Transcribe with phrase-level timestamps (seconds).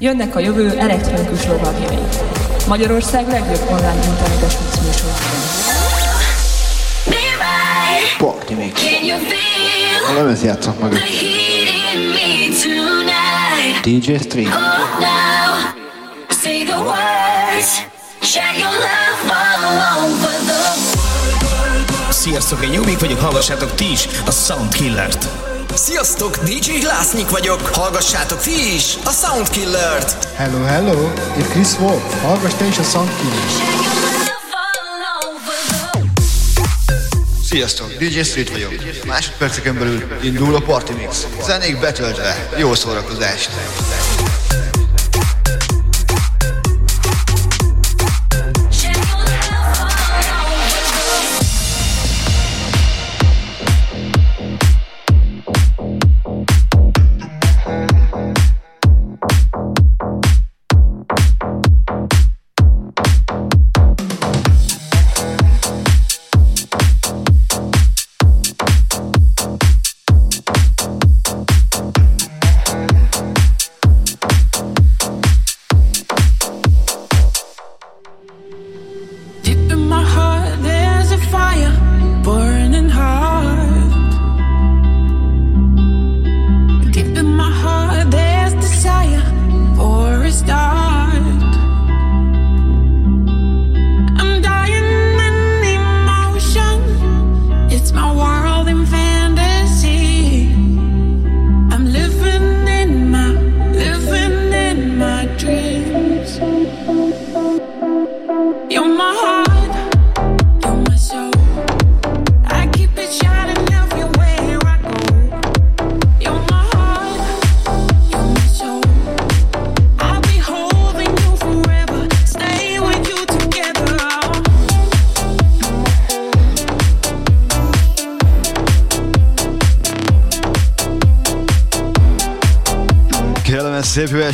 [0.00, 1.98] Jönnek a jövő elektronikus lovagjai.
[2.66, 5.28] Magyarország legjobb online internetes műsorában.
[8.18, 8.82] Party Mix.
[10.10, 10.92] A lemez játszok meg.
[13.82, 14.52] DJ Stream.
[16.42, 17.86] Say the words,
[18.22, 25.28] share your love all over the Sziasztok, én Jubik vagyok, hallgassátok ti is a Soundkillert.
[25.78, 30.24] Sziasztok, DJ Glásznyik vagyok, hallgassátok ti is a Soundkillert.
[30.34, 33.52] Hello, hello, itt Chris Wolf, hallgass te is a Soundkillert.
[37.44, 38.72] Sziasztok, DJ Street vagyok.
[39.06, 41.26] Másodperceken belül indul a Party Mix.
[41.42, 43.50] Zenék betöltve, jó szórakozást!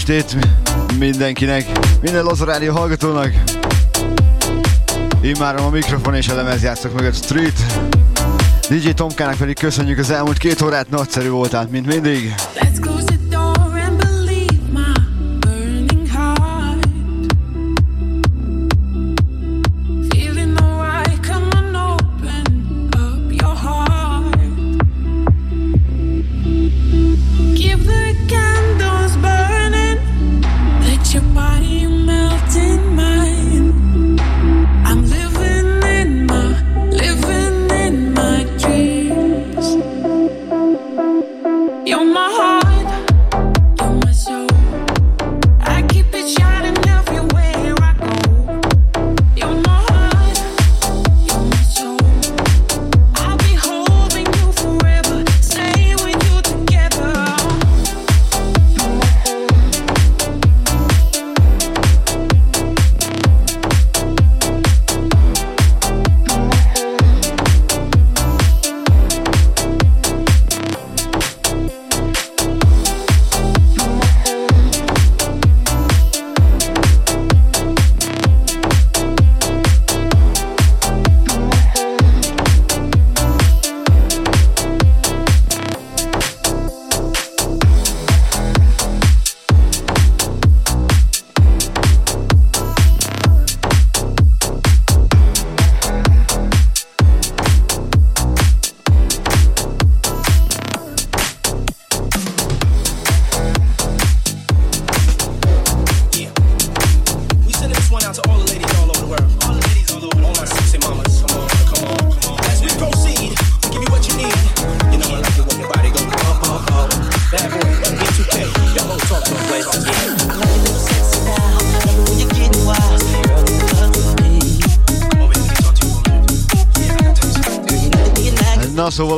[0.09, 0.37] Estét
[0.99, 1.67] mindenkinek,
[2.01, 3.33] minden Laza Rádió hallgatónak.
[5.23, 7.59] Immárom a mikrofon és a lemez játszok meg a Street.
[8.69, 12.35] DJ Tomkának pedig köszönjük az elmúlt két órát, nagyszerű voltál, mint mindig.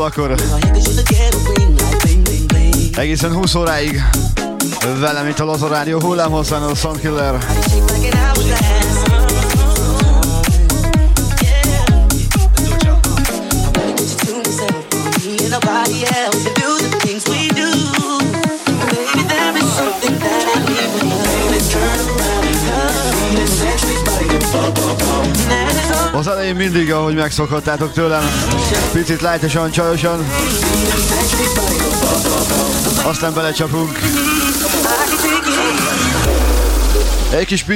[0.07, 0.35] Akkor
[2.97, 4.03] egészen 20 óráig
[4.99, 7.45] velem itt a Laza Rádió hullámhosszán a Soundkiller.
[15.61, 16.56] That is
[26.17, 28.31] Az elején mindig, ahogy megszokhattátok tőlem,
[28.93, 30.27] picit lájtosan, csajosan.
[33.03, 33.99] Aztán belecsapunk.
[37.31, 37.73] Egy kis P.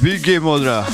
[0.00, 0.86] Big Game modra.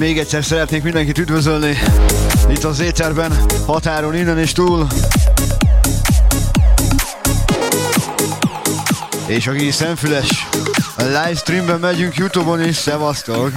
[0.00, 1.78] Még egyszer szeretnék mindenkit üdvözölni
[2.48, 3.32] itt az éterben,
[3.66, 4.86] határon innen és túl.
[9.26, 10.48] És aki szemfüles,
[10.96, 13.52] a livestreamben megyünk Youtube-on is, szevasztok!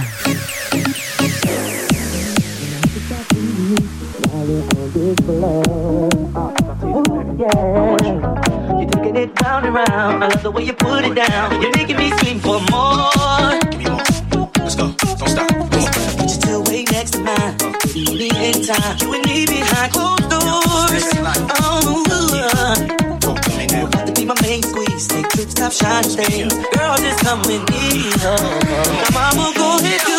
[8.76, 10.22] You're taking it round and round.
[10.22, 11.62] I love the way you put it down.
[11.62, 12.93] You're making me scream for more.
[18.66, 18.96] Time.
[19.00, 21.04] You and me behind closed doors.
[21.60, 22.04] Oh,
[23.90, 25.08] got to be my main squeeze.
[25.08, 26.54] Take trips, shining things.
[26.72, 28.10] Girl, just come with me.
[28.24, 30.13] Oh, mama, go ahead,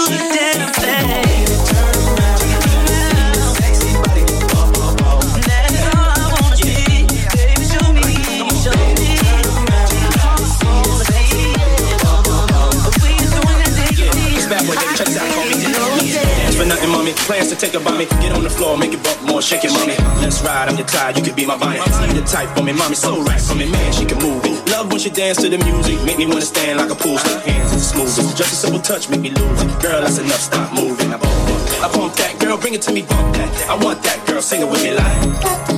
[17.13, 18.05] Plans to take a me.
[18.05, 19.95] Get on the floor, make it bump more, shake it, mommy.
[20.21, 21.79] Let's ride, I'm your tie, you can be my body.
[21.79, 24.69] See the type for me, mommy, so right for me, man, she can move it.
[24.71, 27.43] Love when she dance to the music, make me wanna stand like a pool stick.
[27.43, 29.81] Hands is the smoothest, just a simple touch, make me lose it.
[29.81, 31.13] Girl, that's enough, stop moving.
[31.13, 33.69] I bump that, girl, bring it to me, bump that.
[33.69, 35.74] I want that, girl, sing it with me like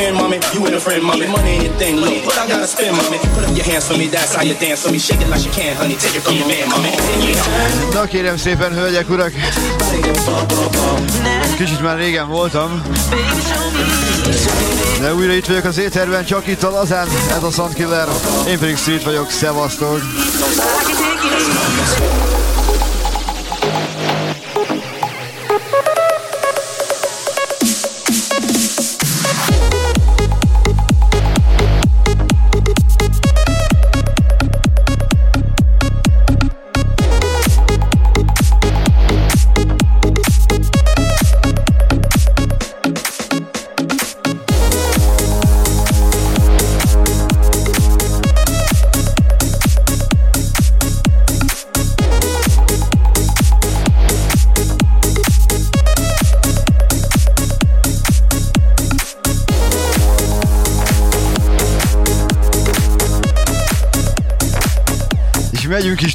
[0.00, 0.38] again, mommy.
[0.54, 1.26] You and a friend, mommy.
[1.26, 2.24] Money ain't your thing, look.
[2.24, 3.18] But I gotta spend, mommy.
[3.34, 4.98] Put up your hands for me, that's how you dance for me.
[4.98, 5.96] Shake it like you can, honey.
[5.96, 6.92] Take it from your man, mommy.
[7.92, 9.32] Na kérem szépen, hölgyek, urak.
[11.56, 12.82] Kicsit már régen voltam.
[15.00, 17.08] De újra itt vagyok az éterben, csak itt a lazán.
[17.36, 18.08] Ez a Soundkiller.
[18.48, 20.00] Én pedig Street vagyok, szevasztok.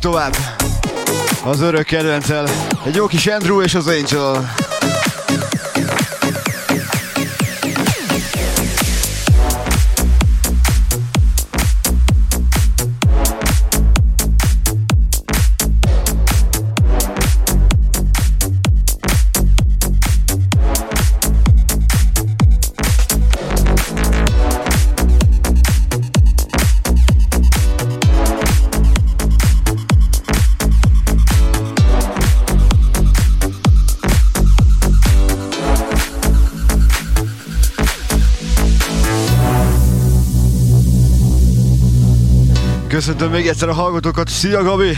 [0.06, 0.36] Tovább.
[1.44, 2.48] Az örök kedvencel.
[2.86, 4.54] Egy jó kis Andrew és az Angel.
[43.05, 44.29] Köszöntöm még egyszer a hallgatókat.
[44.29, 44.97] Szia Gabi!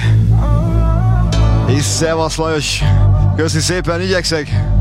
[1.67, 2.81] És szevasz Lajos!
[3.35, 4.76] Köszi szépen, igyekszek!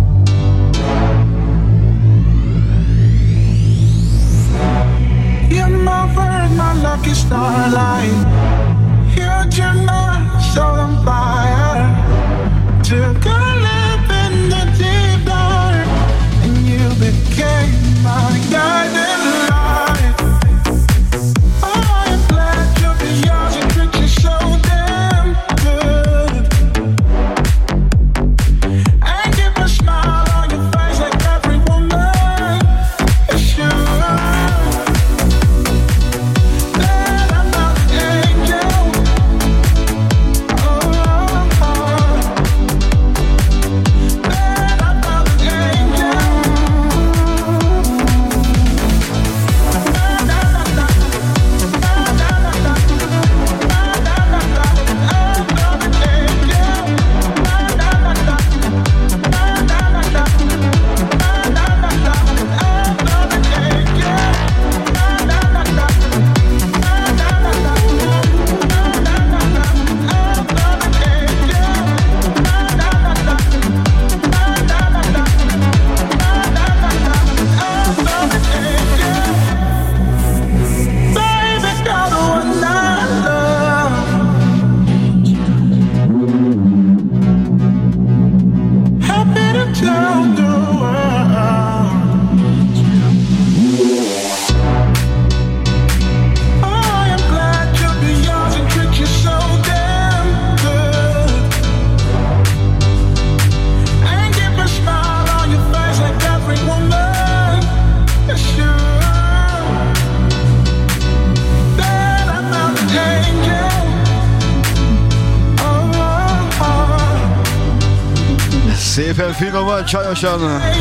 [119.86, 120.75] Finoman,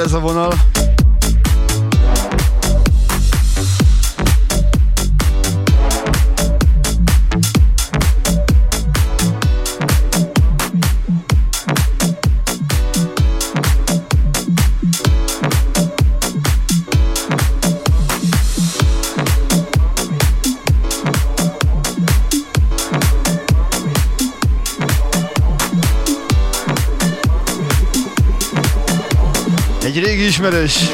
[0.00, 0.69] ez a vonal.
[30.50, 30.89] Ismerős.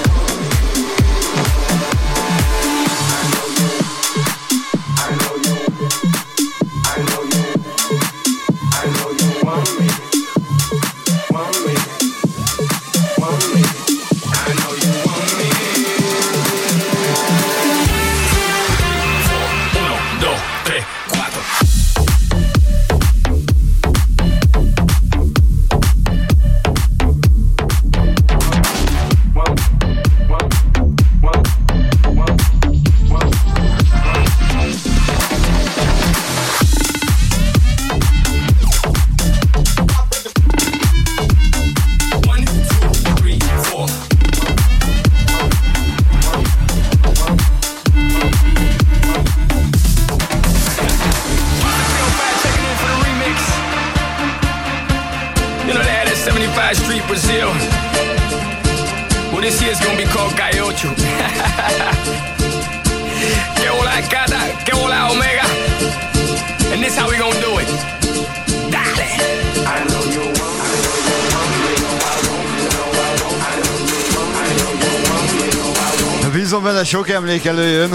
[77.26, 77.90] Emlék előjön.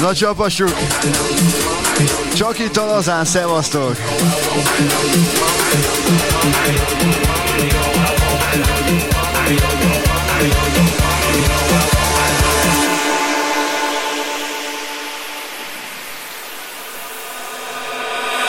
[0.00, 0.76] Na csapassuk!
[2.34, 3.96] Csak itt a lazán, szevasztok!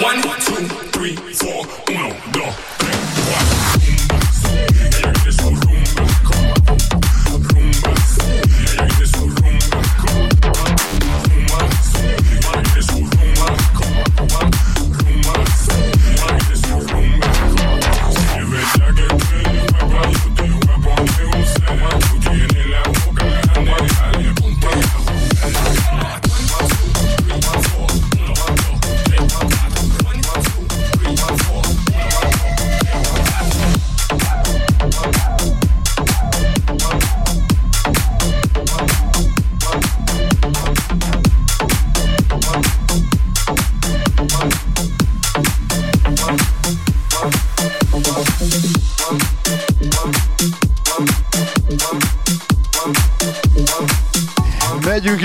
[0.02, 2.77] One, two, three, four, uno, dos.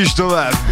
[0.03, 0.72] is tovább!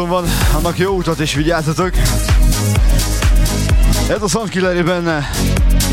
[0.08, 1.90] Úton van, annak jó utat és vigyázzatok.
[4.08, 5.30] Ez a Soundkilleri benne.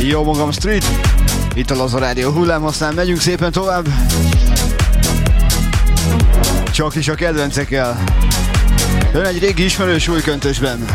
[0.02, 0.86] Jó magam Street.
[1.54, 3.88] Itt a Laza Rádió hullám, aztán megyünk szépen tovább.
[6.72, 8.04] Csak is a kedvencekkel.
[9.14, 10.86] Ön egy régi ismerős új köntösben.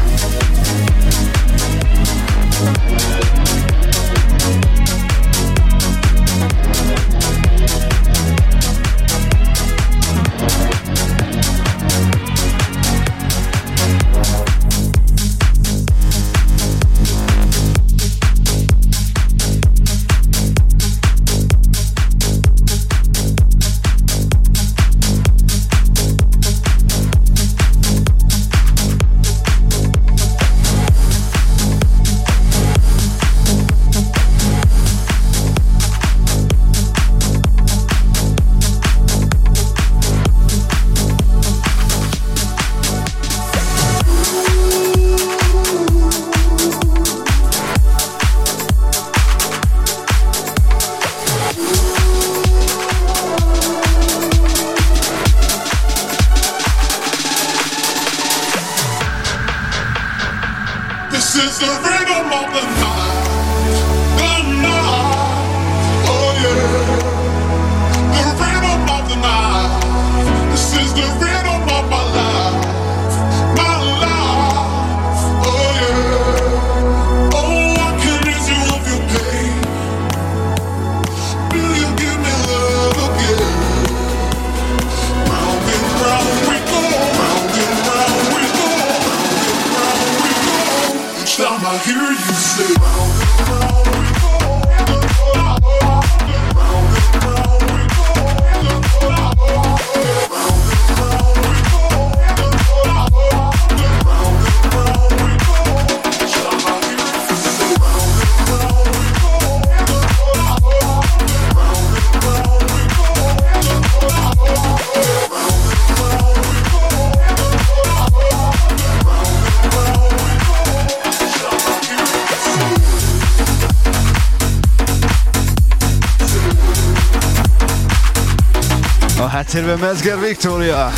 [129.60, 130.92] Háttérben Mezger Victoria.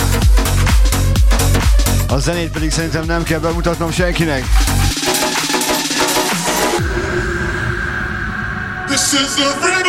[2.09, 4.45] A zenét pedig szerintem nem kell bemutatnom senkinek.
[8.87, 9.82] This is the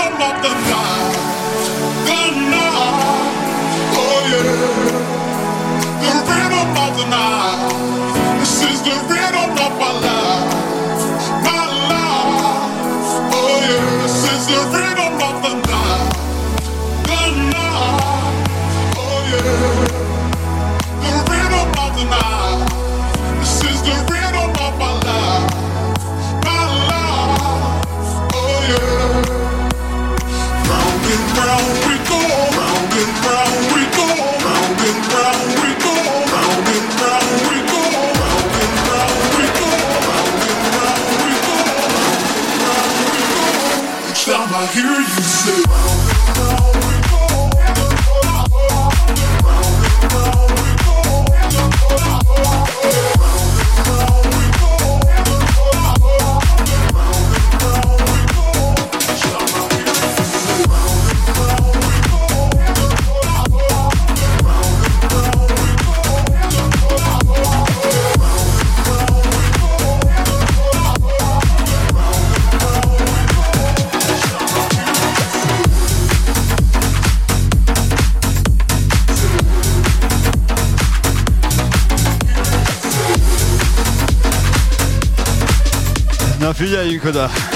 [86.64, 87.53] figyeljünk oda!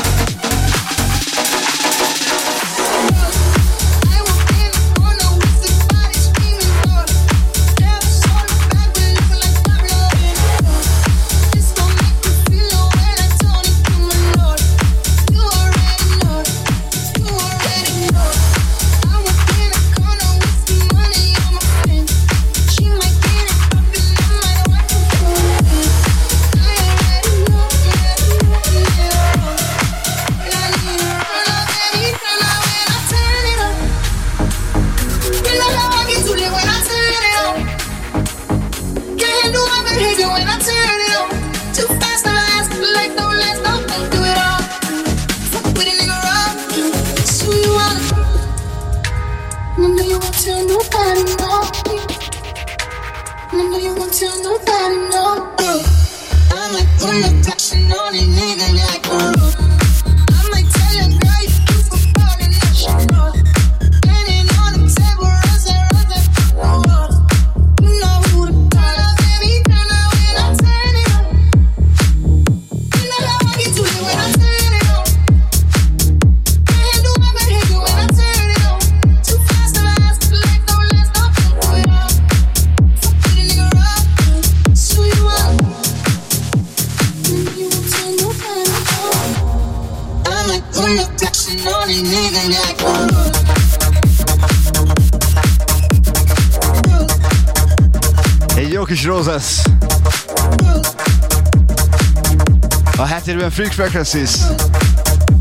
[103.78, 104.32] Frequencies.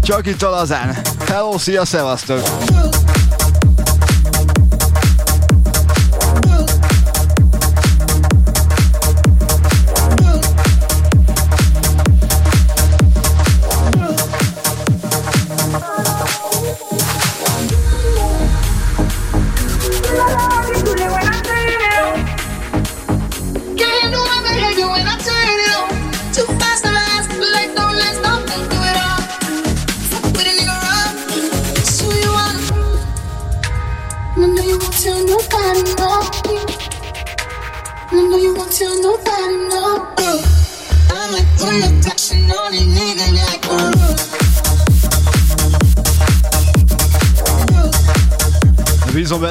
[0.03, 0.97] Csak itt a lazán.
[1.27, 2.41] Hello, szia, szevasztok!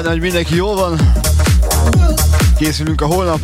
[0.06, 1.12] Benne, hogy mindenki jól van.
[2.58, 3.40] Készülünk a holnap.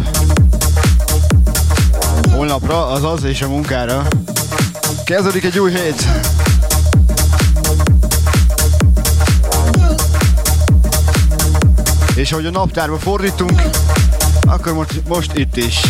[2.31, 4.07] Holnapra, azaz, és a munkára.
[5.05, 6.07] Kezdődik egy új hét.
[12.15, 13.63] És ahogy a naptárba fordítunk,
[14.41, 15.81] akkor most, most itt is.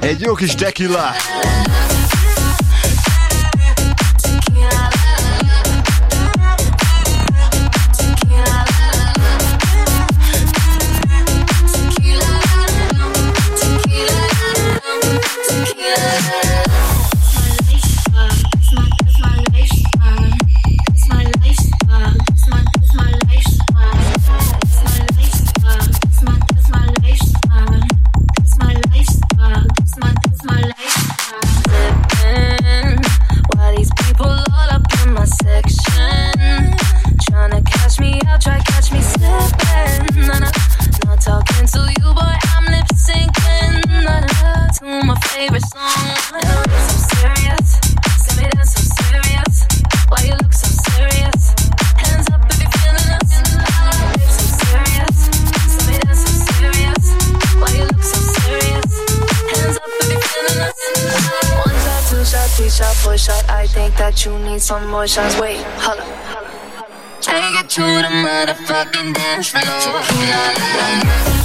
[0.00, 1.14] Egy jó kis tequila.
[64.20, 65.38] Some more shots.
[65.40, 66.04] Wait, holla.
[67.22, 71.39] Take it to the motherfucking dance floor.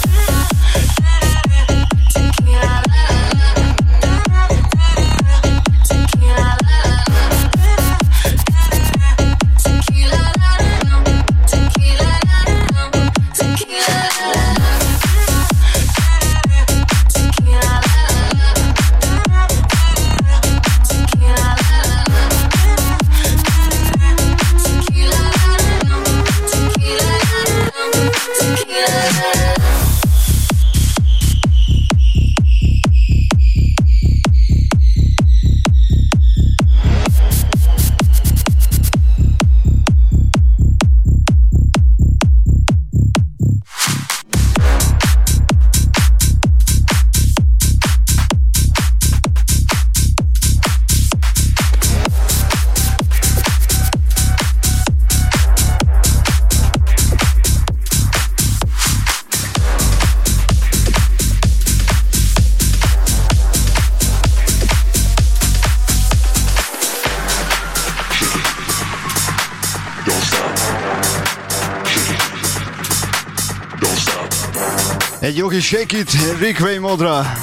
[75.51, 77.33] Jó shake it Rick Way módra.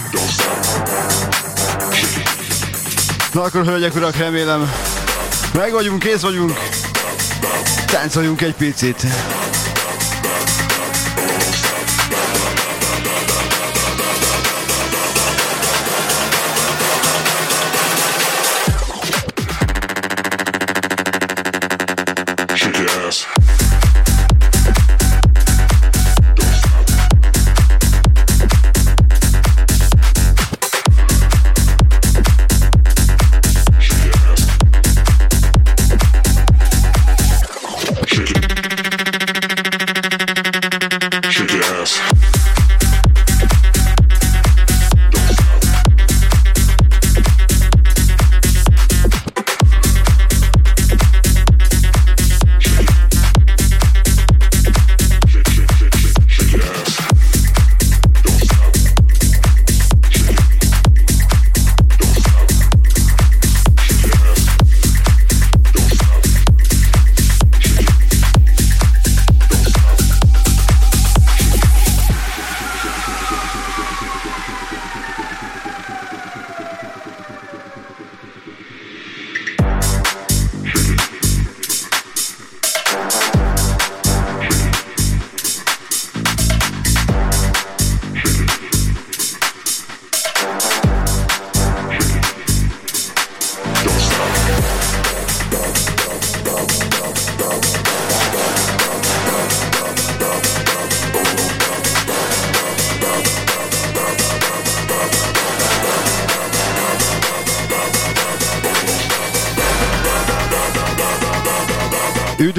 [3.32, 4.72] Na akkor hölgyek, urak, remélem
[5.54, 6.52] meg vagyunk, kész vagyunk.
[7.86, 9.06] Táncoljunk egy picit.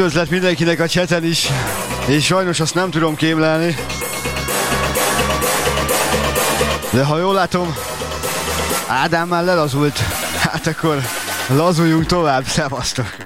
[0.04, 1.50] Üdvözlet mindenkinek a cseten is,
[2.08, 3.76] és sajnos azt nem tudom kémlelni.
[6.90, 7.76] De ha jól látom,
[8.88, 9.98] Ádám már lelazult.
[10.40, 10.98] Hát akkor
[11.48, 13.23] lazuljunk tovább, szevasztok!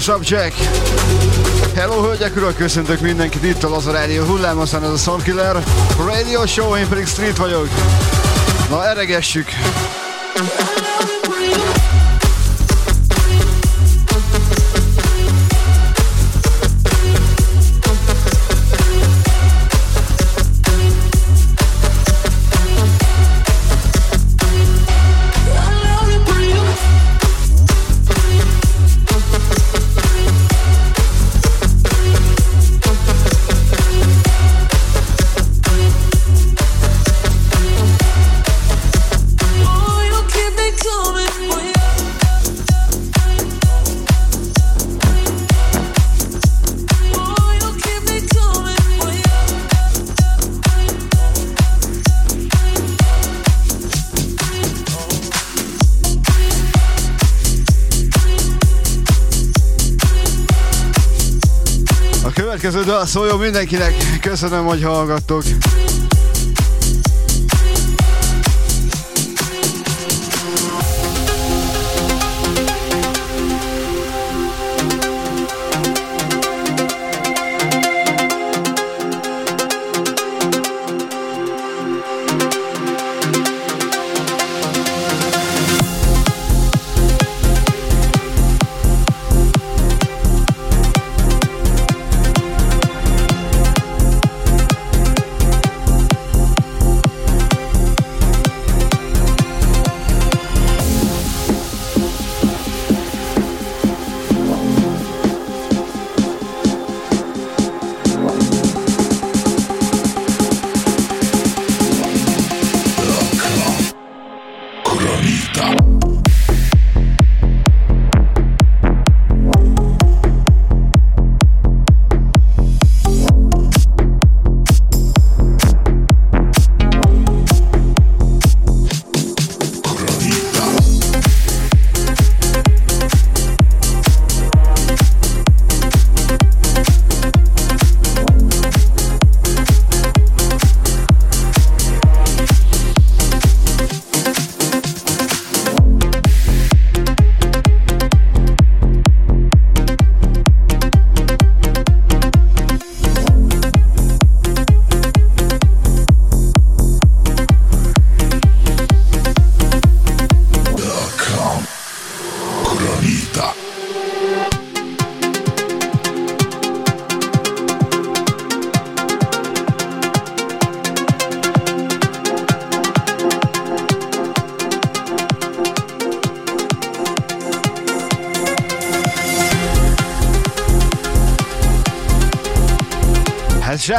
[0.00, 0.54] Subject.
[1.74, 5.56] Hello, hölgyek, urak, köszöntök mindenkit itt a Laza Rádió hullámosan, ez a Soundkiller
[5.98, 7.68] Radio Show, én pedig Street vagyok.
[8.70, 9.48] Na, eregessük!
[62.84, 63.94] Dal szóljon mindenkinek.
[64.20, 65.42] Köszönöm, hogy hallgattok.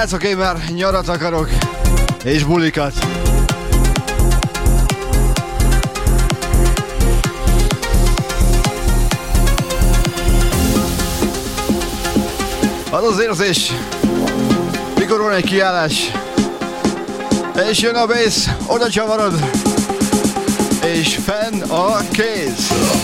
[0.03, 1.49] Srácok, én már nyarat akarok,
[2.23, 2.93] és bulikat.
[12.89, 13.71] Az az érzés,
[14.99, 16.11] mikor van egy kiállás,
[17.69, 19.33] és jön a bass, oda csavarod,
[20.85, 23.02] és fenn a kéz.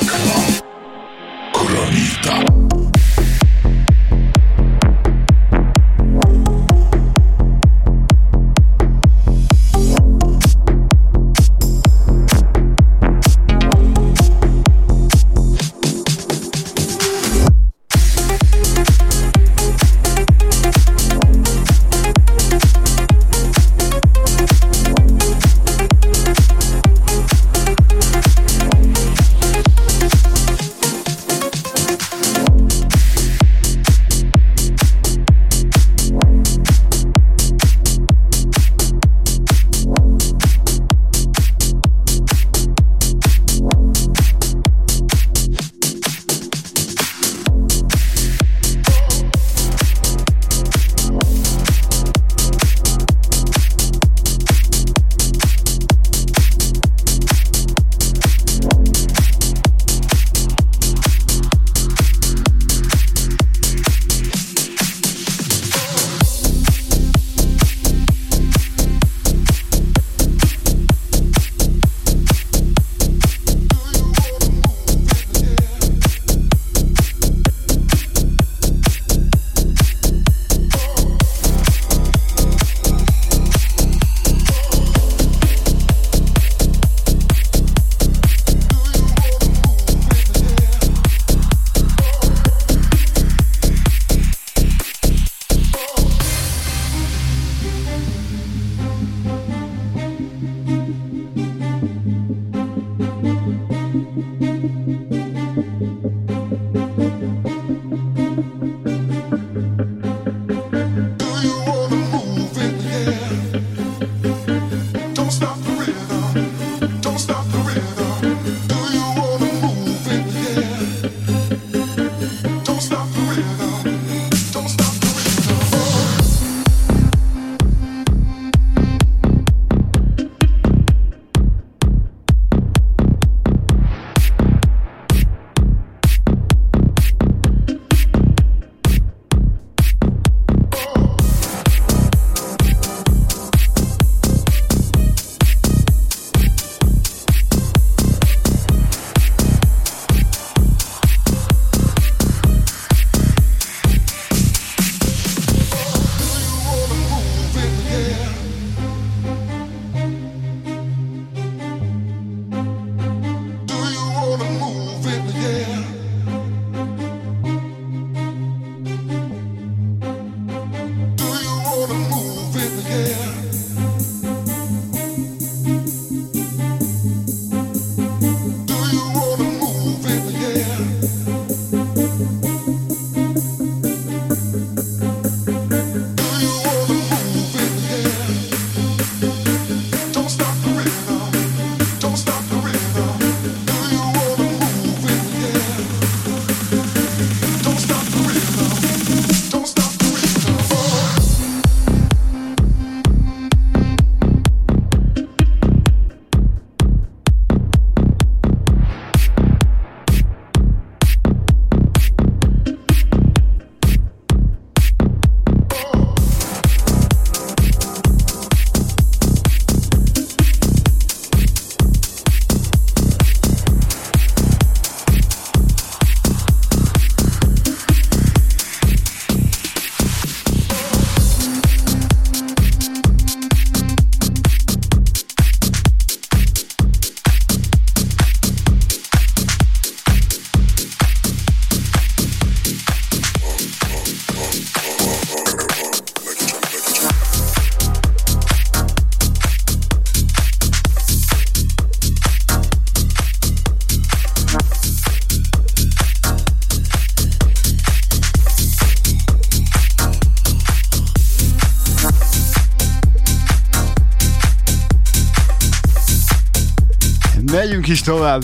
[267.89, 268.43] Is tovább.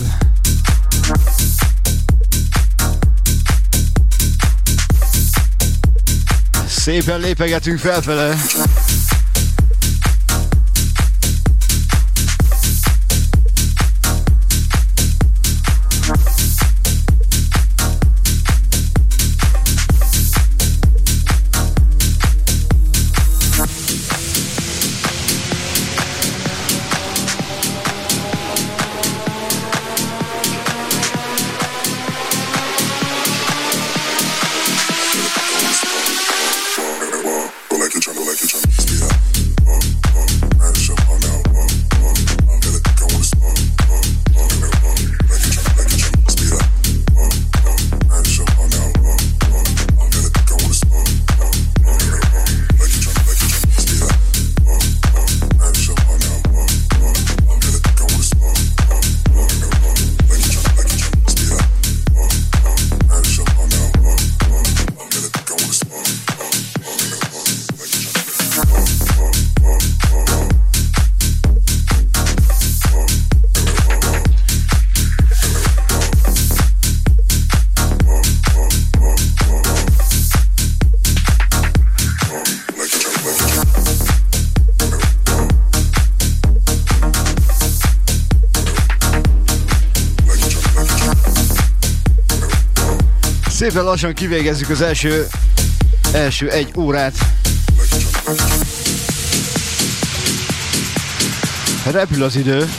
[6.68, 8.36] Szépen lépegetünk felfele.
[93.76, 95.28] Szépen lassan kivégezzük az első,
[96.14, 97.14] első egy órát.
[101.92, 102.70] Repül az idő.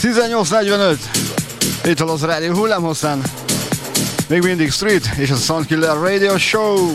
[0.00, 0.96] 18.45.
[1.84, 3.22] Itt a Los Radio hullámhosszán.
[4.28, 6.94] Még mindig Street és a Soundkiller Radio Show.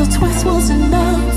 [0.00, 1.29] Or twice was enough,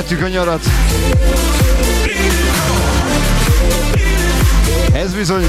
[0.00, 0.64] emlegettük a nyarat.
[4.92, 5.48] Ez bizony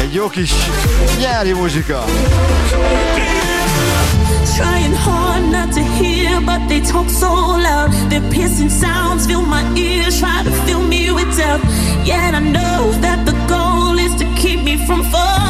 [0.00, 0.52] egy jó kis
[1.18, 2.04] nyári muzsika.
[4.56, 8.08] Trying hard not to hear, but they talk so loud.
[8.08, 11.60] Their piercing sounds fill my ears, try to fill me with doubt.
[12.04, 15.41] Yet I know that the goal is to keep me from falling.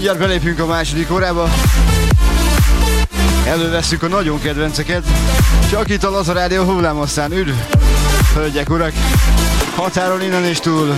[0.00, 1.50] Mindjárt belépünk a második órába.
[3.46, 5.04] Elővesszük a nagyon kedvenceket.
[5.70, 7.32] Csak itt a Laza Rádió hullámosztán.
[7.32, 7.52] Üdv!
[8.34, 8.92] Hölgyek, urak!
[9.74, 10.94] Határon innen és túl.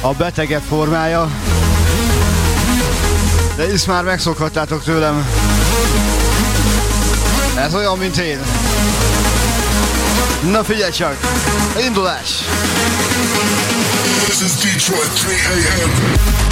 [0.00, 1.30] A betegebb formája.
[3.56, 5.26] De ezt már megszokhattátok tőlem.
[7.56, 8.38] Ez olyan, mint én.
[10.50, 11.16] Na figyelj csak!
[11.86, 12.30] Indulás!
[14.24, 16.43] This is Detroit 3 a.m.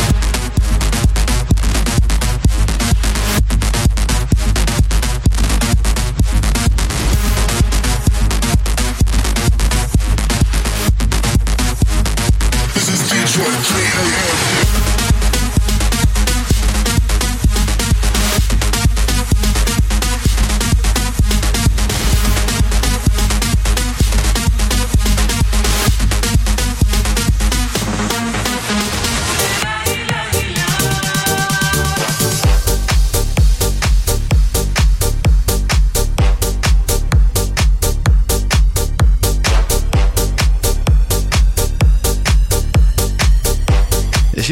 [13.63, 13.87] Detroit
[14.57, 14.62] 3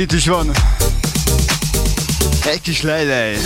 [0.00, 0.50] itt is van.
[2.46, 3.36] Egy kis lejlej.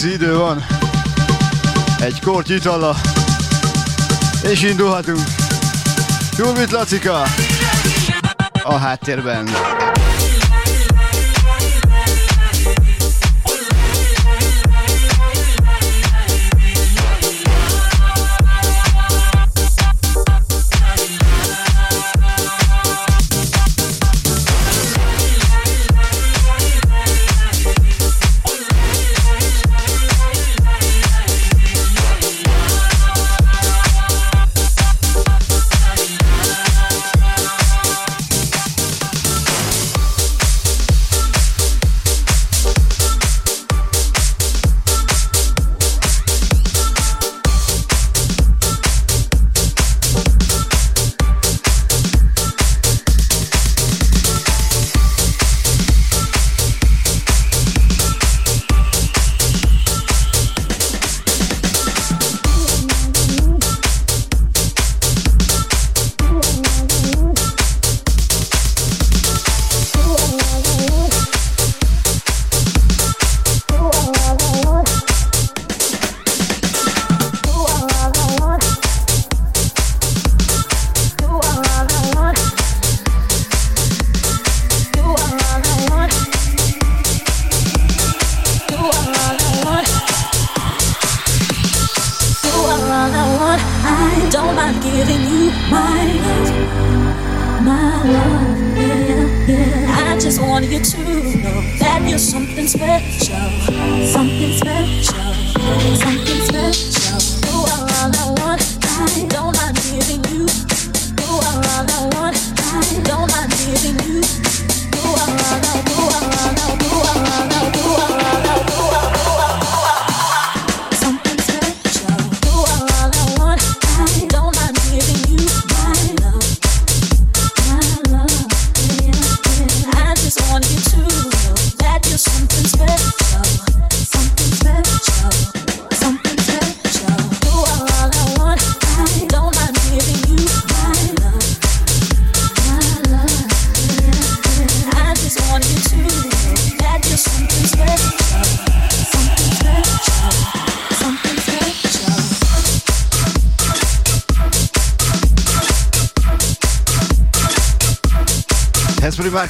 [0.00, 0.64] Pici idő van.
[2.00, 2.96] Egy kort italla.
[4.42, 5.20] És indulhatunk.
[6.36, 7.22] Jól mit Lacika?
[8.62, 9.48] A háttérben.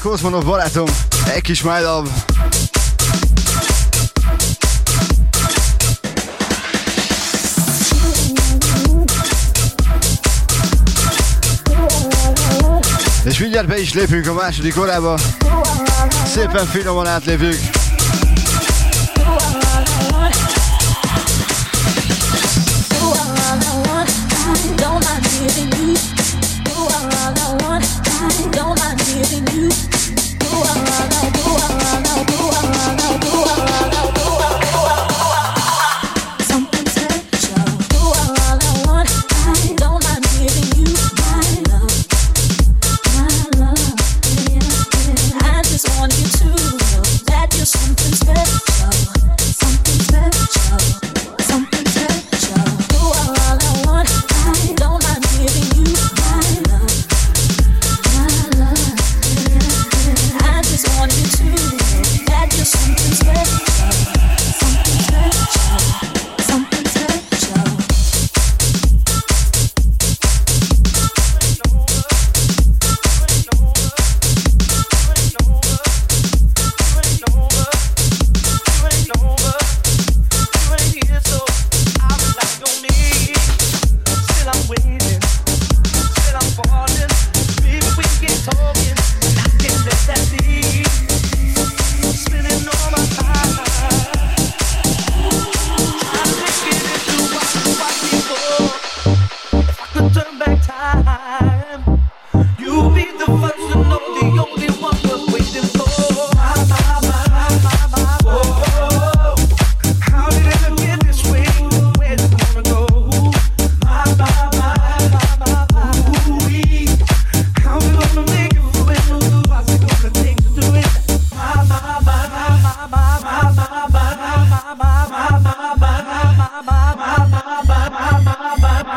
[0.09, 0.87] Kozmonov barátom,
[1.35, 2.11] egy kis my love.
[13.25, 15.19] És mindjárt be is lépünk a második órába.
[16.35, 17.07] Szépen finoman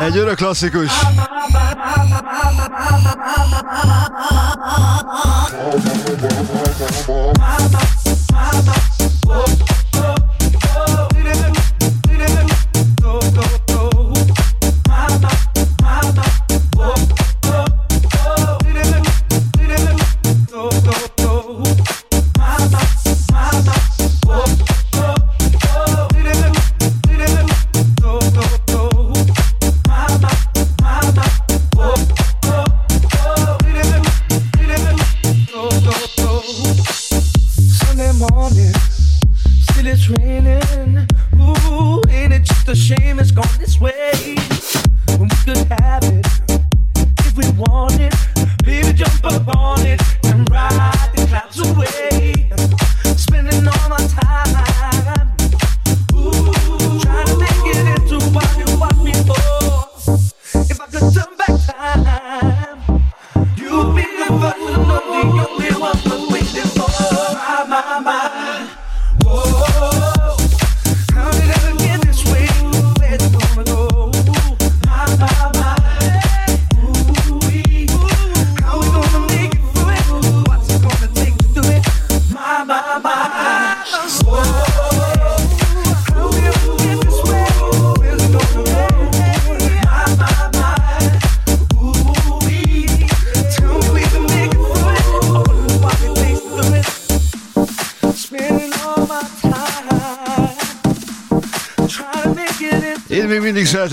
[0.02, 0.36] átlépjük.
[0.36, 0.92] klasszikus.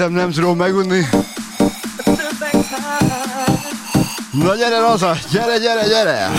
[0.09, 1.01] Szeretem, nem tudom megunni.
[4.31, 6.31] Na gyere, Rosa, gyere, gyere, gyere!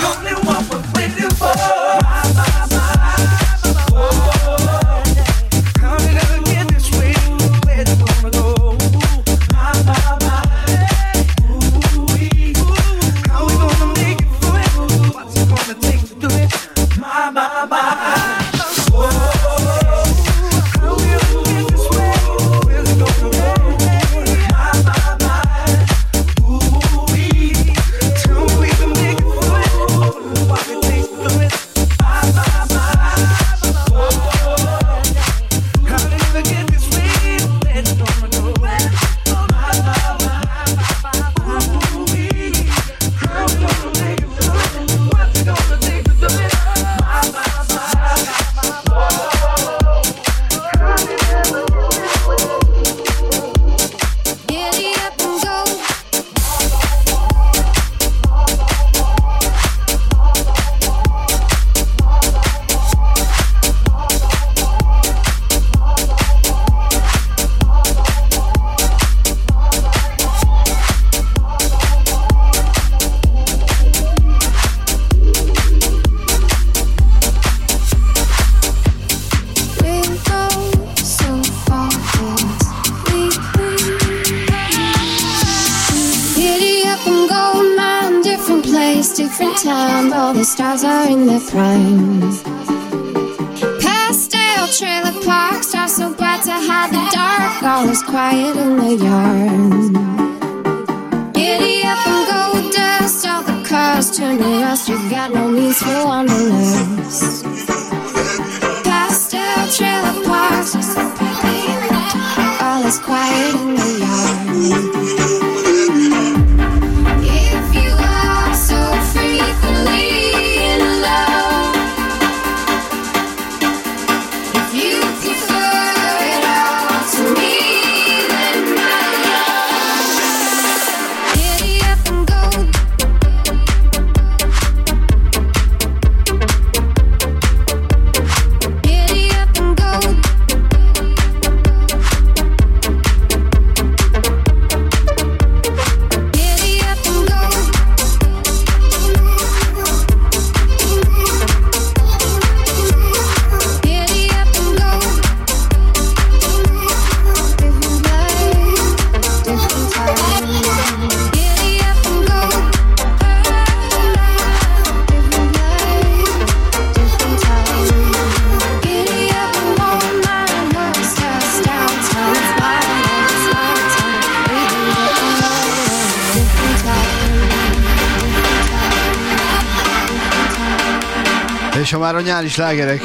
[182.13, 183.03] Már a nyári slágerek.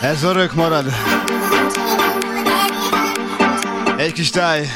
[0.00, 0.86] Ez örök marad.
[3.96, 4.68] Egy kis táj.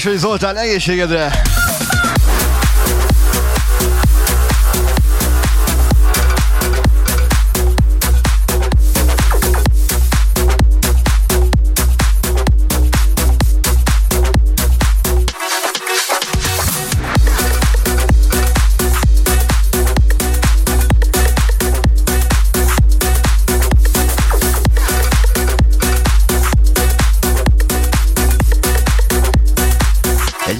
[0.00, 1.42] Kassai Zoltán egészségedre!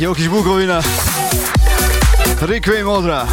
[0.01, 0.81] Jó kis bukovina.
[2.41, 3.27] Requiem Modra.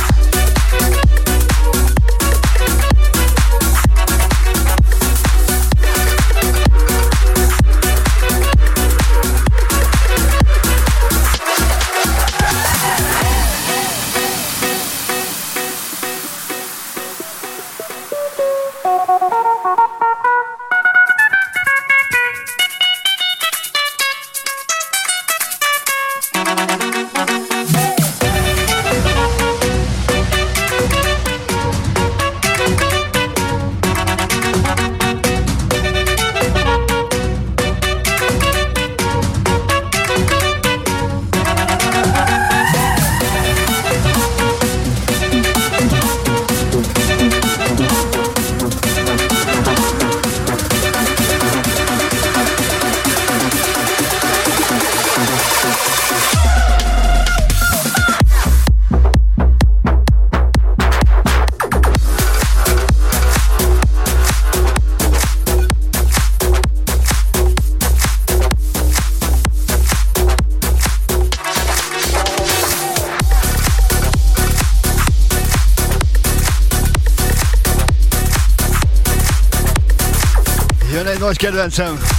[81.47, 82.16] Nagy kedvencem.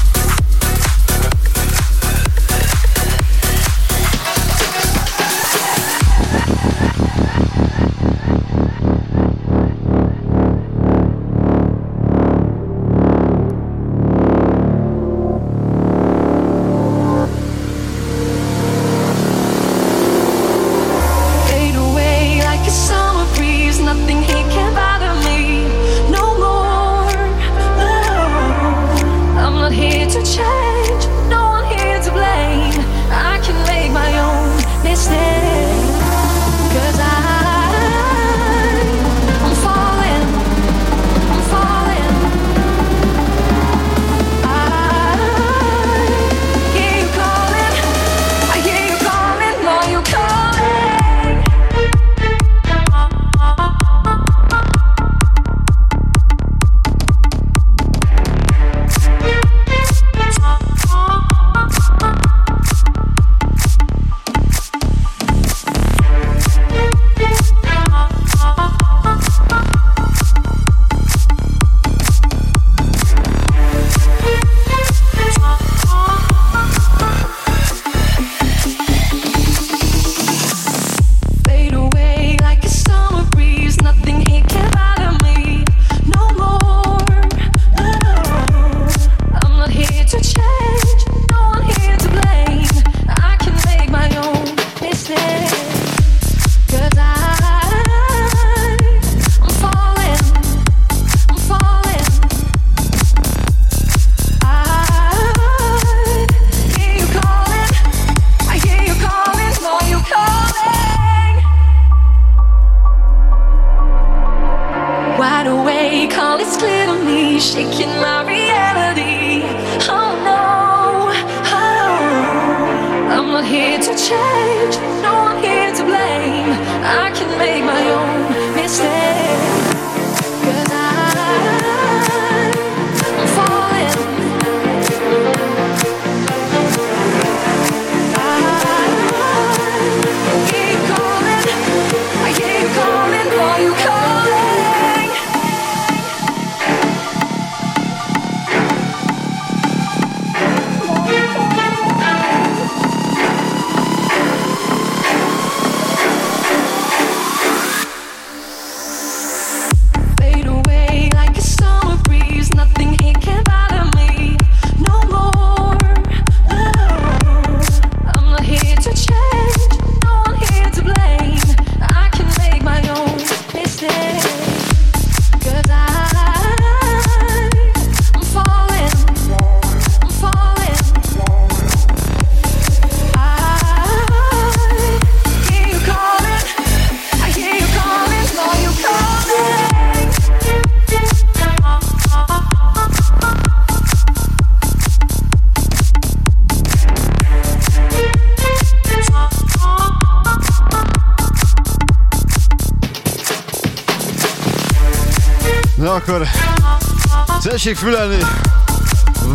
[207.68, 208.18] Tessék fülelni.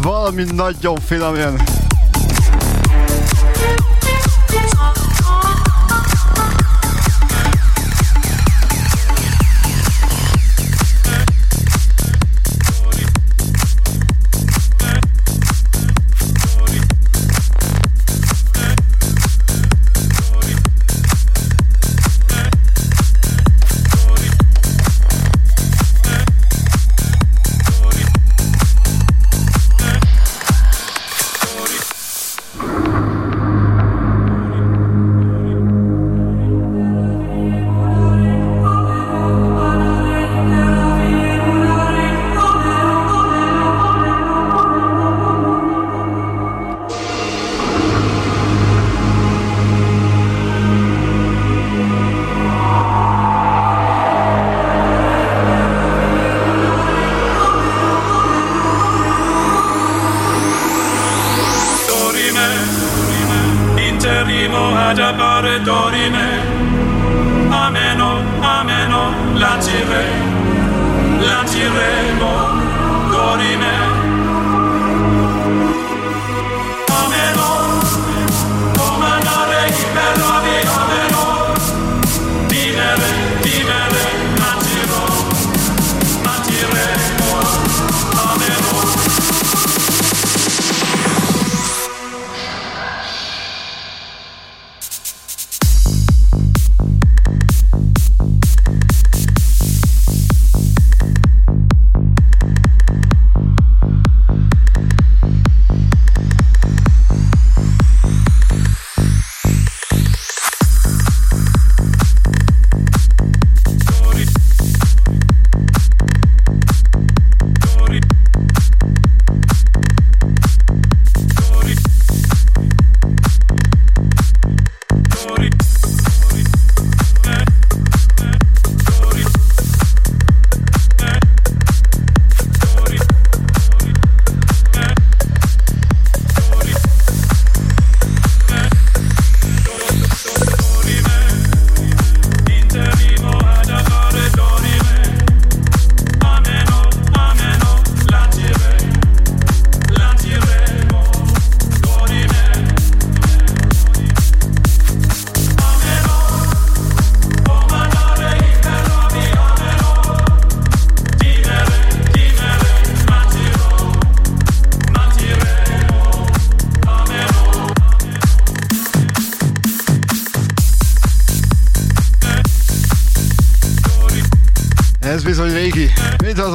[0.02, 1.36] Valami nagyon finom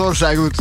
[0.09, 0.55] országút.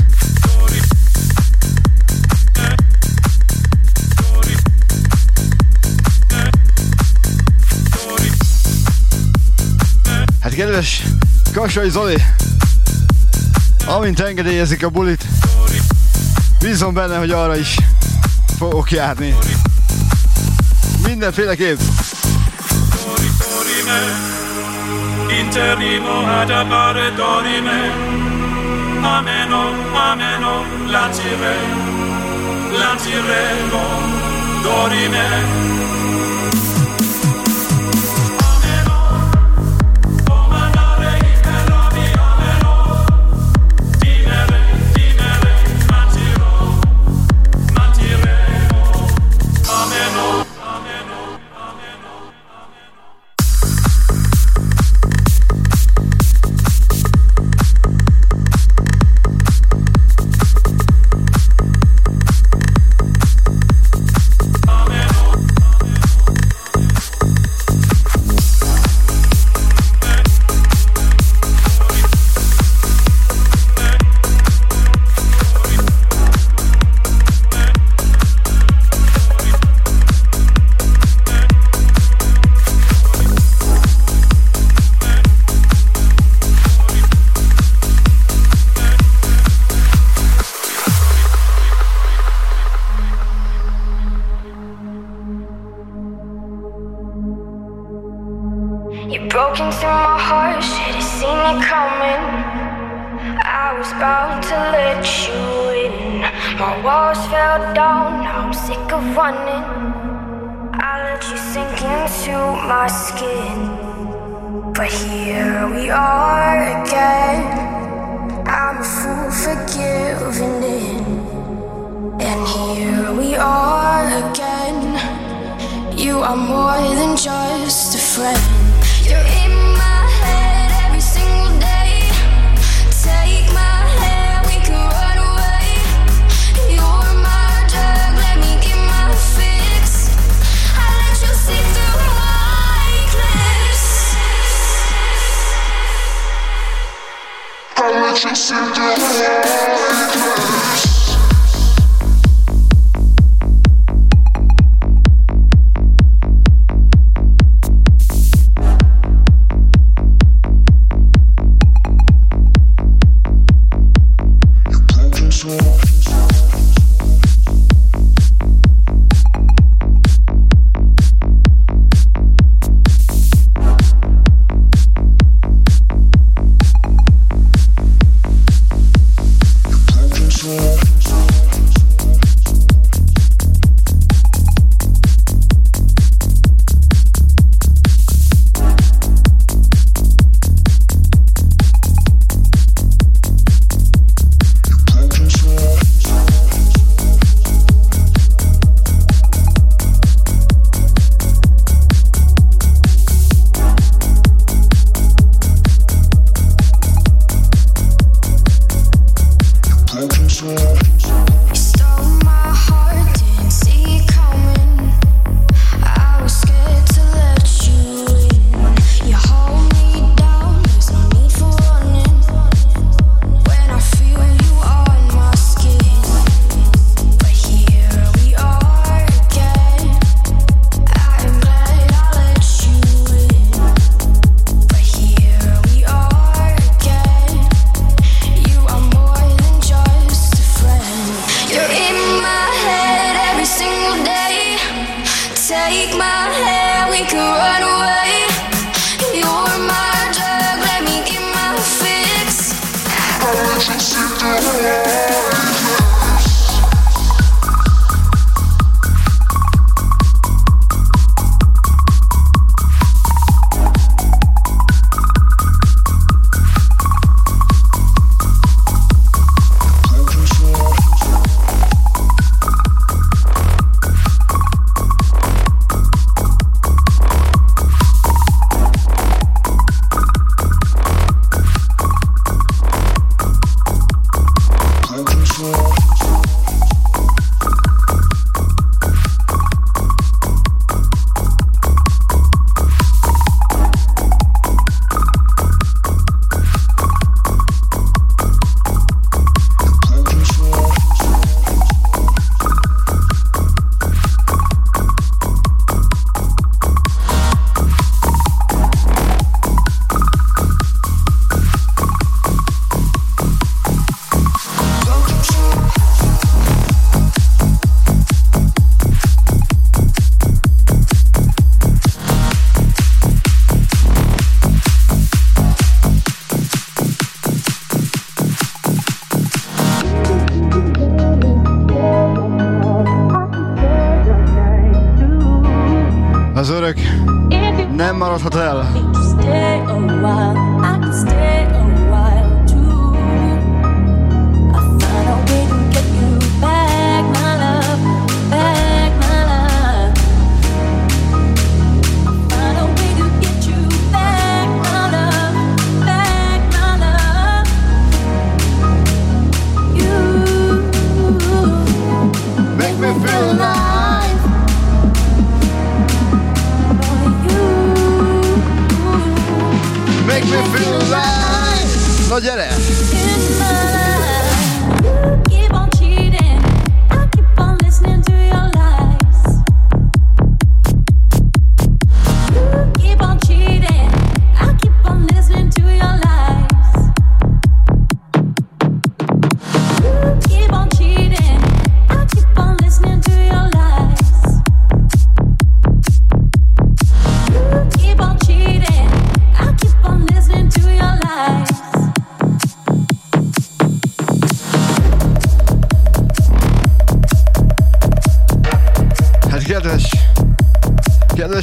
[10.39, 11.03] Hát kedves
[11.53, 12.23] Kassai Zoli,
[13.85, 15.25] amint engedélyezik a bulit,
[16.59, 17.75] bízom benne, hogy arra is
[18.57, 19.35] fogok járni.
[21.07, 21.79] Mindenféleképp.
[25.39, 28.36] Interimo ad appare dorime
[29.15, 31.77] amenom, amenom, lancirem,
[32.79, 33.85] lanciremo,
[34.63, 35.29] dorime,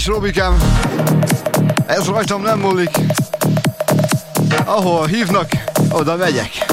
[0.04, 0.56] kedves Robikám,
[1.86, 2.90] ez rajtam nem múlik.
[4.64, 5.48] Ahol hívnak,
[5.90, 6.63] oda megyek.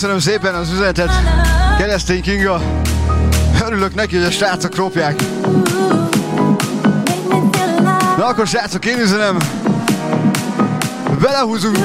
[0.00, 1.10] Köszönöm szépen az üzenetet,
[1.78, 2.60] Keresztény Kinga.
[3.66, 5.22] Örülök neki, hogy a srácok ropják.
[8.16, 9.36] Na akkor srácok, én üzenem.
[11.20, 11.78] Belehúzunk.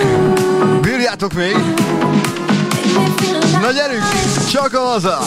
[0.81, 1.55] Bírjátok még.
[3.61, 4.03] Na gyerünk,
[4.51, 5.19] csak a haza!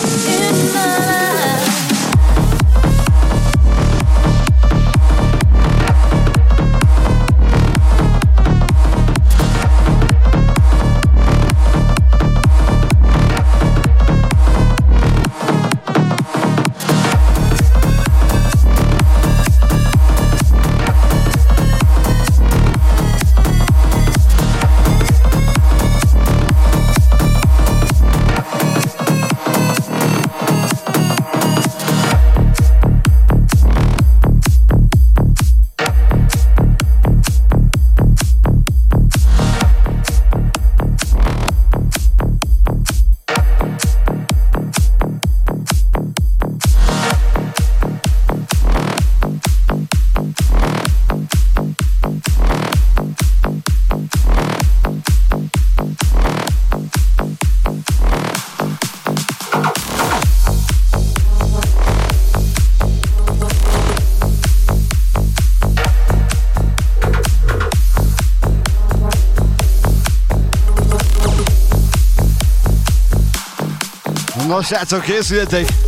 [74.57, 75.86] Na srácok, készüljetek!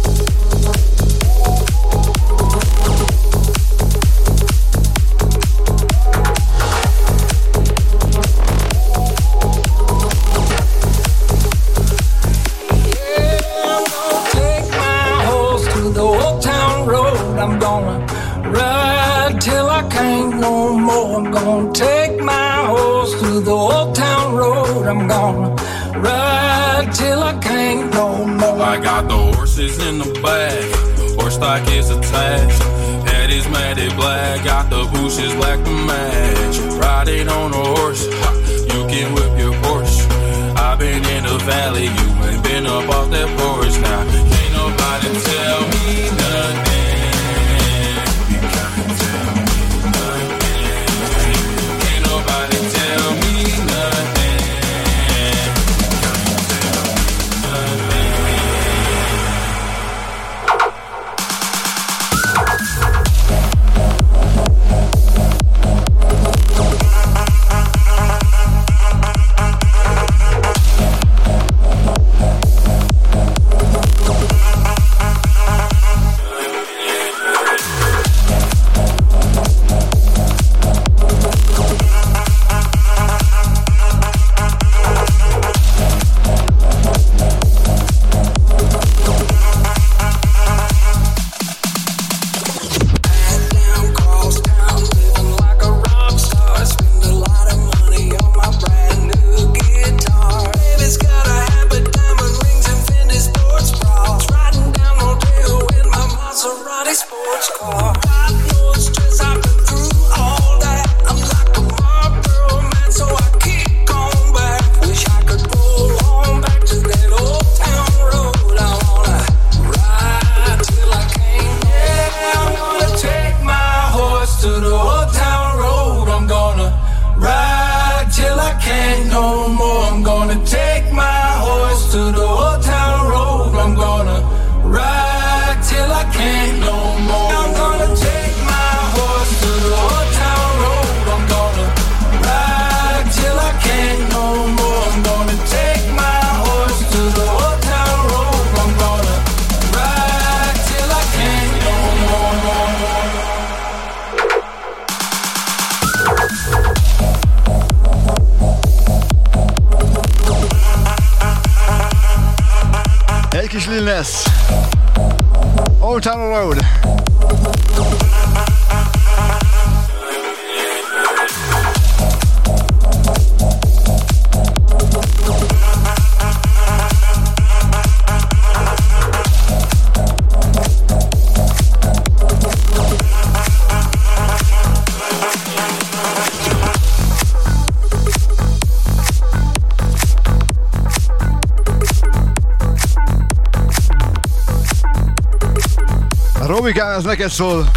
[196.79, 197.71] Muzsikám, ez neked szól.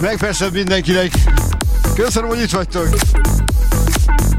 [0.00, 1.10] Meg persze mindenkinek.
[1.94, 2.88] Köszönöm, hogy itt vagytok.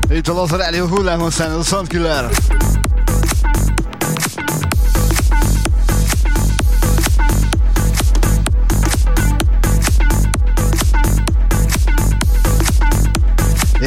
[0.10, 2.30] Itt a Lazar Rádió hullámhosszán, a Soundkiller.
[2.30, 2.57] Killer.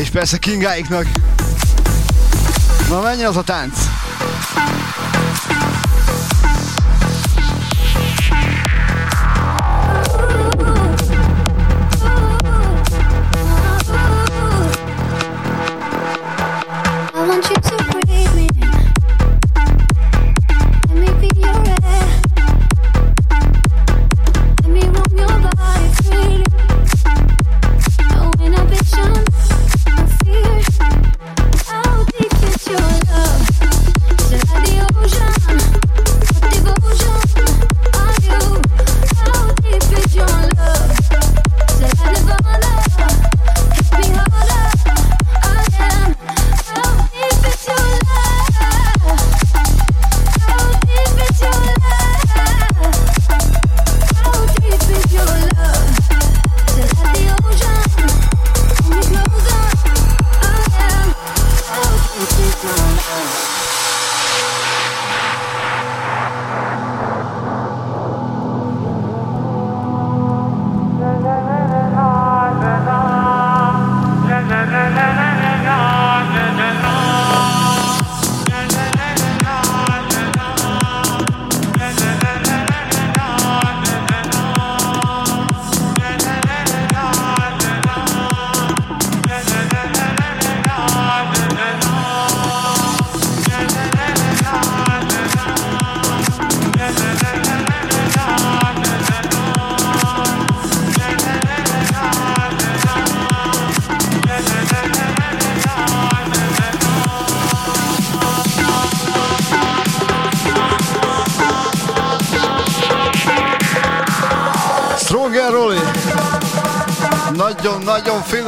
[0.00, 1.06] És persze Kingáiknak.
[2.88, 3.99] Na menjen az a tánc!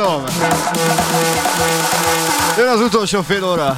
[0.03, 0.57] Nagyon-nagyon finom.
[2.57, 3.77] Jön az utolsó fél óra.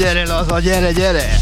[0.00, 1.39] Gyere Laza, gyere, gyere!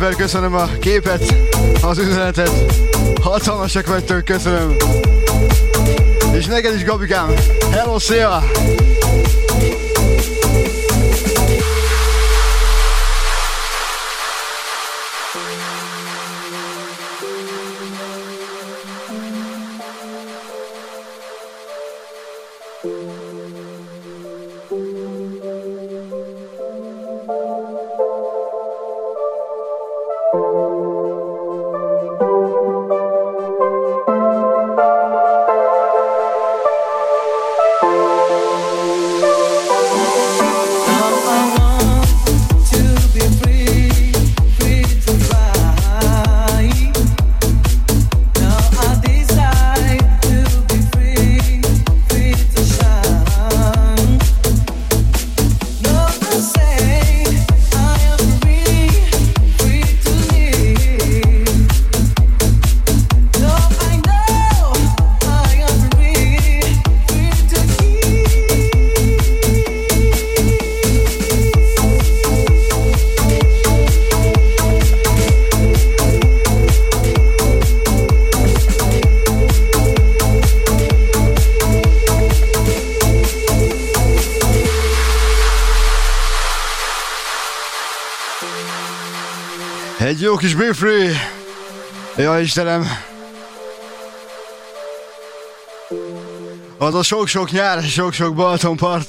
[0.00, 1.34] Szépen köszönöm a képet,
[1.82, 2.50] az üzenetet.
[3.22, 4.76] Hatalmasak vagytok, köszönöm.
[6.32, 7.34] És neked is, Gabikám.
[7.70, 8.42] Hello, szia!
[90.10, 91.12] Egy jó kis Be Free.
[92.16, 92.88] Ja Istenem.
[96.78, 99.08] Az a sok-sok nyár, sok-sok Balatonpart.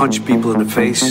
[0.00, 1.02] Punch people in the face.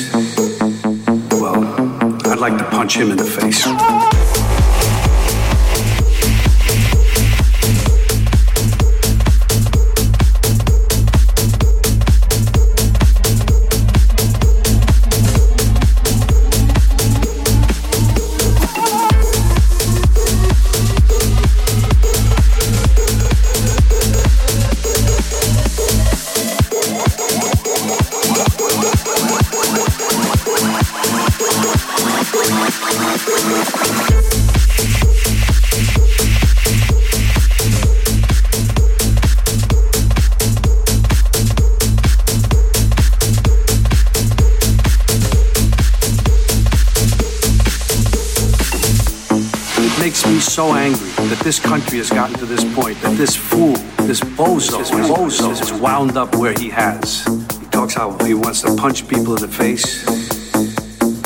[56.17, 57.23] Up where he has.
[57.59, 60.05] He talks how he wants to punch people in the face.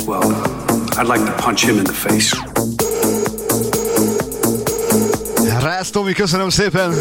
[0.06, 0.24] Well,
[0.98, 2.34] I'd like to punch him in the face.
[5.62, 6.94] Rász Tomi, köszönöm szépen!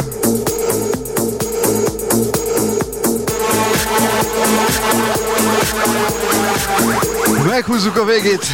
[7.49, 8.47] Meghúzzuk a végét!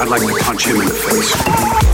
[0.00, 1.85] I'd like to punch him in the face.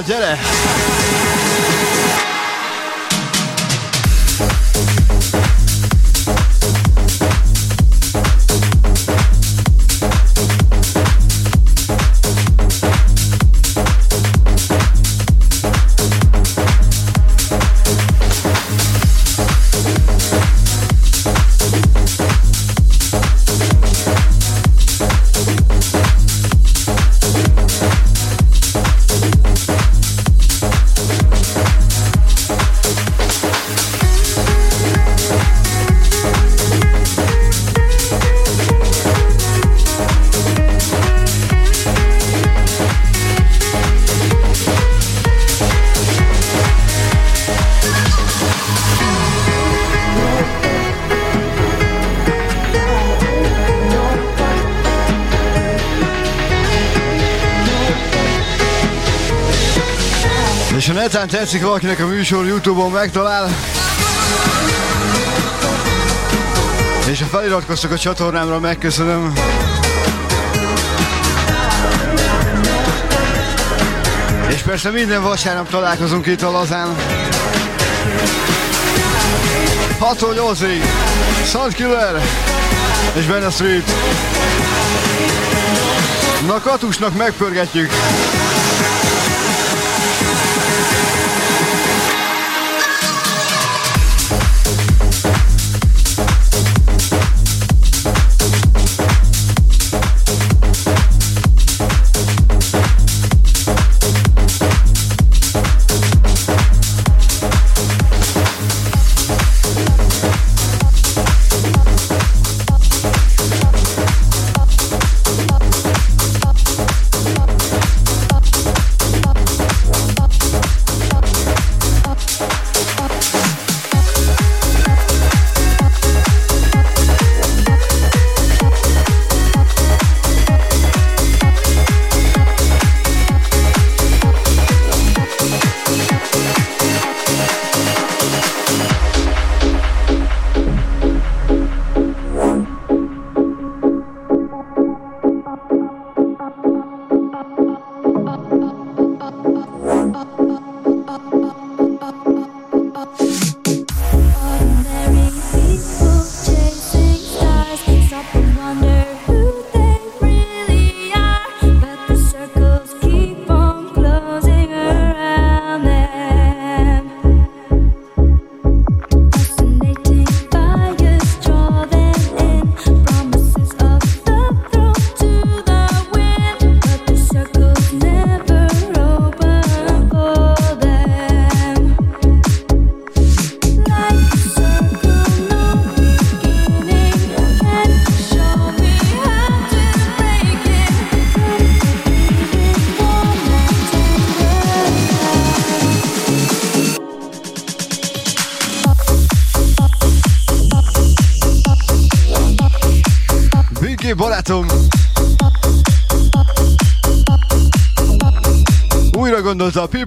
[0.00, 0.39] Az
[61.30, 63.48] tetszik valakinek a műsor Youtube-on megtalál,
[67.10, 69.32] és ha feliratkoztok a csatornámra, megköszönöm.
[74.48, 76.96] És persze minden vasárnap találkozunk itt a Lazán.
[80.00, 80.84] 6-tól 8-ig.
[81.44, 82.22] Soundkiller
[83.12, 83.90] és Benne Street.
[86.46, 87.90] Na Katusnak megpörgetjük.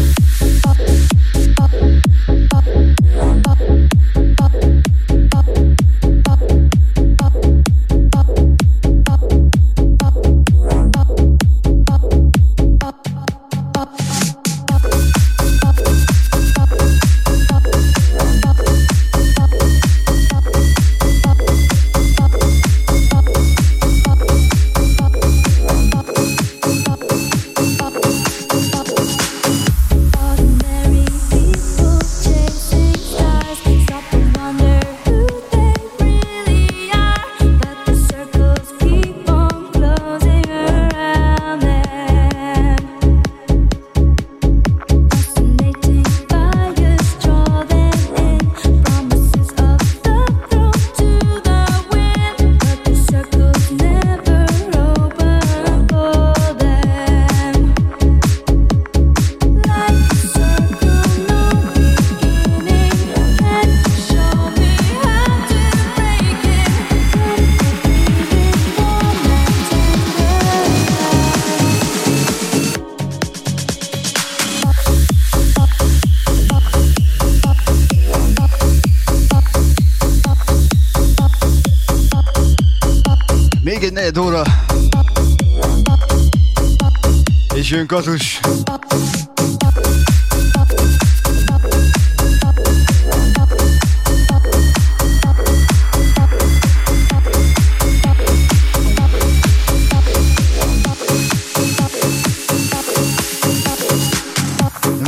[87.69, 88.39] Jön katus.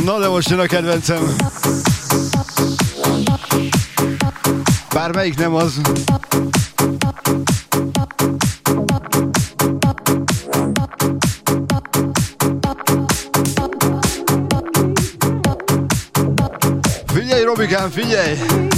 [0.04, 1.36] Na de most jön a kedvencem.
[4.94, 5.80] Bármelyik nem az.
[17.72, 18.71] Figyelj, Robikám, figyelj!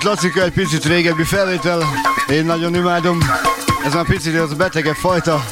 [0.00, 1.82] Pubit Lacika, egy picit régebbi felvétel.
[2.28, 3.18] Én nagyon imádom.
[3.84, 5.44] Ez már picit az betegebb fajta,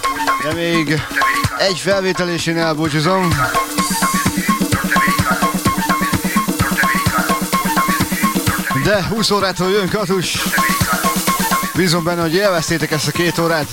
[0.42, 1.02] de még
[1.58, 3.28] egy felvétel és én elbúcsúzom.
[8.84, 10.38] De 20 órától jön Katus.
[11.74, 13.66] Bízom benne, hogy élveztétek ezt a két órát.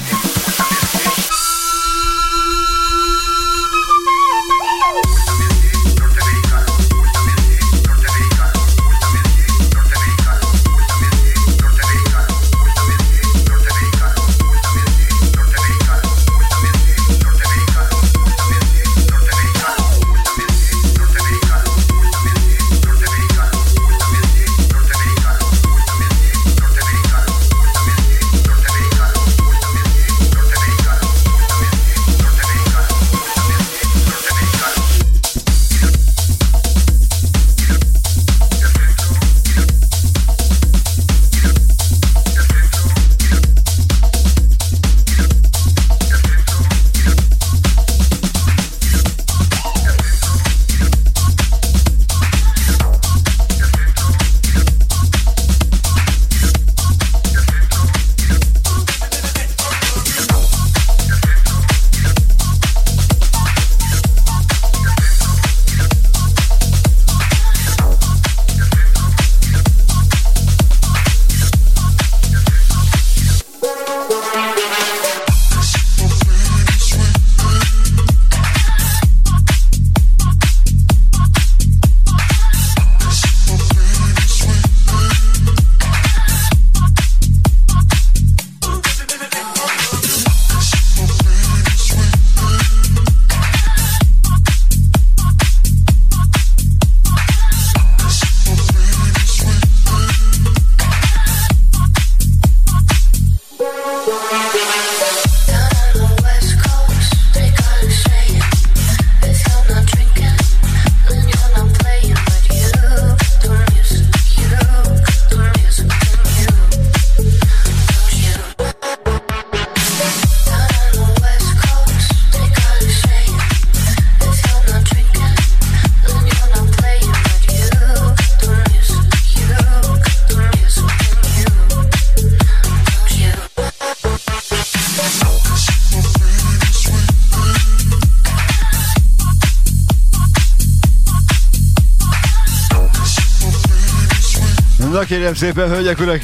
[145.18, 146.22] Kérem szépen, hölgyek, urak!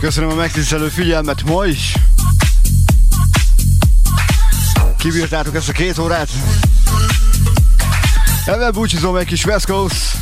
[0.00, 1.94] Köszönöm a megtisztelő figyelmet ma is.
[4.98, 6.28] Kibírtátok ezt a két órát.
[8.46, 10.21] Ezzel búcsúzom egy kis West Coast.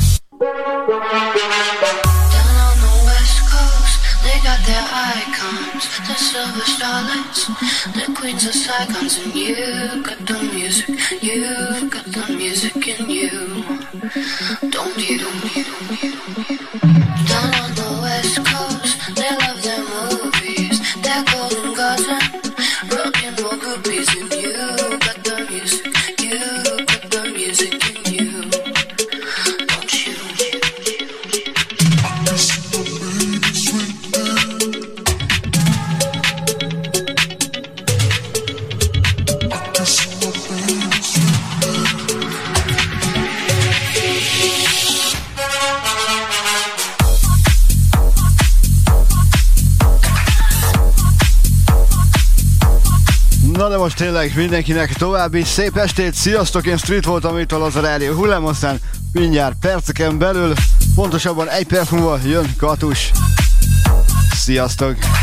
[6.07, 7.47] The silver starlights,
[7.93, 10.89] the queens of Saigons, and you got the music,
[11.21, 13.63] you got the music in you,
[14.69, 15.19] don't you?
[15.19, 17.10] Down on
[54.21, 58.79] tényleg mindenkinek további szép estét, sziasztok, én Street voltam itt az a rádió hullám, aztán
[59.11, 60.53] mindjárt perceken belül,
[60.95, 63.11] pontosabban egy perc múlva jön Katus.
[64.33, 65.20] Sziasztok!